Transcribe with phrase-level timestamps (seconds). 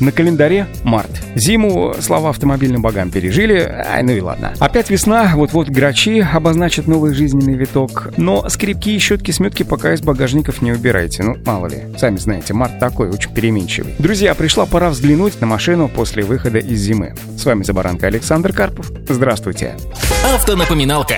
[0.00, 1.10] На календаре март.
[1.34, 4.54] Зиму, слова автомобильным богам пережили, ай, ну и ладно.
[4.60, 8.12] Опять весна, вот-вот грачи обозначат новый жизненный виток.
[8.16, 11.84] Но скрипки и щетки-сметки пока из багажников не убирайте, ну мало ли.
[11.96, 13.94] Сами знаете, март такой, очень переменчивый.
[13.98, 17.14] Друзья, пришла пора взглянуть на машину после выхода из зимы.
[17.36, 18.90] С вами Забаранка Александр Карпов.
[19.08, 19.74] Здравствуйте.
[20.24, 21.16] Автонапоминалка.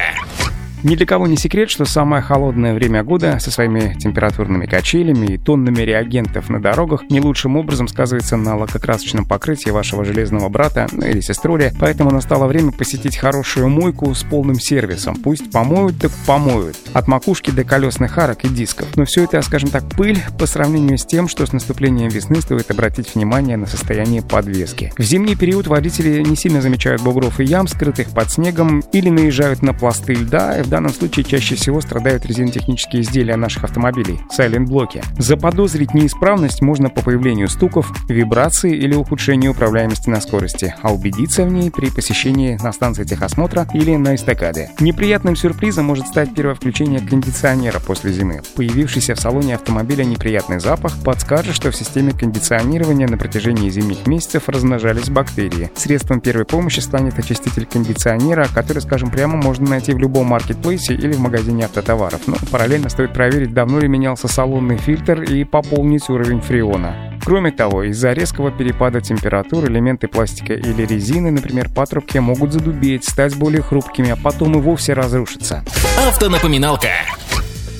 [0.82, 5.38] Ни для кого не секрет, что самое холодное время года со своими температурными качелями и
[5.38, 11.04] тоннами реагентов на дорогах не лучшим образом сказывается на лакокрасочном покрытии вашего железного брата ну,
[11.04, 15.16] или сеструли, поэтому настало время посетить хорошую мойку с полным сервисом.
[15.16, 16.76] Пусть помоют, так помоют.
[16.94, 18.88] От макушки до колесных арок и дисков.
[18.96, 22.70] Но все это, скажем так, пыль по сравнению с тем, что с наступлением весны стоит
[22.70, 24.94] обратить внимание на состояние подвески.
[24.96, 29.60] В зимний период водители не сильно замечают бугров и ям, скрытых под снегом, или наезжают
[29.60, 35.02] на пласты льда, данном случае чаще всего страдают резинотехнические изделия наших автомобилей– сайлент-блоки.
[35.18, 41.52] Заподозрить неисправность можно по появлению стуков, вибрации или ухудшению управляемости на скорости, а убедиться в
[41.52, 44.70] ней при посещении на станции техосмотра или на эстакаде.
[44.80, 48.40] Неприятным сюрпризом может стать первое включение кондиционера после зимы.
[48.54, 54.48] Появившийся в салоне автомобиля неприятный запах подскажет, что в системе кондиционирования на протяжении зимних месяцев
[54.48, 55.70] размножались бактерии.
[55.74, 60.94] Средством первой помощи станет очиститель кондиционера, который, скажем прямо, можно найти в любом маркете маркетплейсе
[60.94, 62.20] или в магазине автотоваров.
[62.26, 67.18] Но параллельно стоит проверить, давно ли менялся салонный фильтр и пополнить уровень фреона.
[67.24, 73.36] Кроме того, из-за резкого перепада температур элементы пластика или резины, например, патрубки, могут задубеть, стать
[73.36, 75.64] более хрупкими, а потом и вовсе разрушиться.
[75.98, 76.88] Автонапоминалка.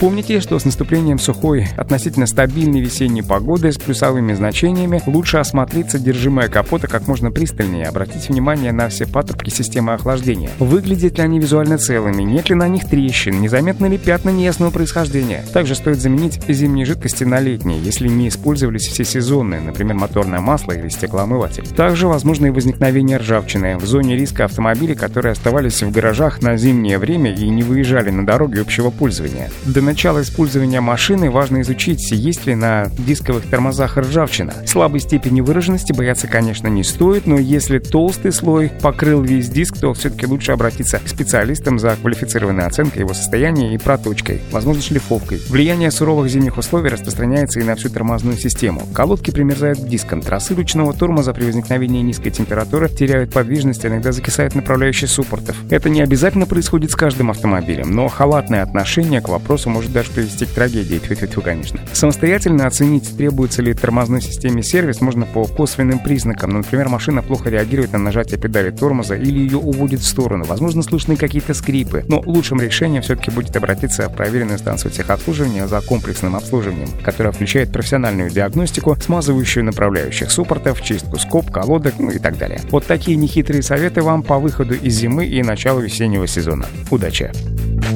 [0.01, 6.49] Помните, что с наступлением сухой, относительно стабильной весенней погоды с плюсовыми значениями лучше осмотреть содержимое
[6.49, 10.49] капота как можно пристальнее, обратить внимание на все патрубки системы охлаждения.
[10.59, 15.45] Выглядят ли они визуально целыми, нет ли на них трещин, незаметны ли пятна неясного происхождения.
[15.53, 20.73] Также стоит заменить зимние жидкости на летние, если не использовались все сезонные, например, моторное масло
[20.73, 21.69] или стеклоомыватель.
[21.77, 26.97] Также возможно и возникновение ржавчины в зоне риска автомобилей, которые оставались в гаражах на зимнее
[26.97, 29.51] время и не выезжали на дороги общего пользования.
[29.67, 34.55] До начала использования машины важно изучить, есть ли на дисковых тормозах ржавчина.
[34.65, 39.93] Слабой степени выраженности бояться, конечно, не стоит, но если толстый слой покрыл весь диск, то
[39.93, 45.43] все-таки лучше обратиться к специалистам за квалифицированной оценкой его состояния и проточкой, возможно, шлифовкой.
[45.49, 48.83] Влияние суровых зимних условий распространяется и на всю тормозную систему.
[48.95, 54.55] Колодки примерзают к дискам, тросы ручного тормоза при возникновении низкой температуры теряют подвижность, иногда закисают
[54.55, 55.57] направляющие суппортов.
[55.69, 60.11] Это не обязательно происходит с каждым автомобилем, но халатное отношение к вопросу может может даже
[60.11, 61.81] привести к трагедии, тьфу -тьфу конечно.
[61.95, 66.51] Самостоятельно оценить, требуется ли тормозной системе сервис, можно по косвенным признакам.
[66.51, 70.45] Например, машина плохо реагирует на нажатие педали тормоза или ее уводит в сторону.
[70.45, 72.05] Возможно, слышны какие-то скрипы.
[72.09, 77.73] Но лучшим решением все-таки будет обратиться в проверенную станцию техобслуживания за комплексным обслуживанием, которая включает
[77.73, 82.61] профессиональную диагностику, смазывающую направляющих суппортов, чистку скоб, колодок, ну и так далее.
[82.71, 86.67] Вот такие нехитрые советы вам по выходу из зимы и началу весеннего сезона.
[86.91, 87.33] Удачи!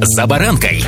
[0.01, 0.83] За баранкой!